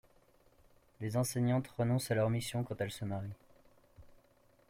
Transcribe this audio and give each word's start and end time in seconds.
Les 0.99 1.15
enseignantes 1.15 1.67
renoncent 1.67 2.09
à 2.09 2.15
leur 2.15 2.27
mission 2.31 2.63
quand 2.63 2.81
elles 2.81 2.89
se 2.89 3.05
marient. 3.05 3.35